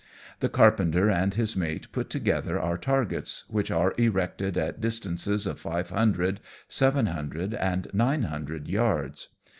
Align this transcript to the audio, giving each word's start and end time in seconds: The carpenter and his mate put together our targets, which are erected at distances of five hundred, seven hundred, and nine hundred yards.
The 0.39 0.49
carpenter 0.49 1.11
and 1.11 1.31
his 1.35 1.55
mate 1.55 1.91
put 1.91 2.09
together 2.09 2.59
our 2.59 2.75
targets, 2.75 3.43
which 3.49 3.69
are 3.69 3.93
erected 3.99 4.57
at 4.57 4.81
distances 4.81 5.45
of 5.45 5.59
five 5.59 5.91
hundred, 5.91 6.39
seven 6.67 7.05
hundred, 7.05 7.53
and 7.53 7.87
nine 7.93 8.23
hundred 8.23 8.67
yards. 8.67 9.27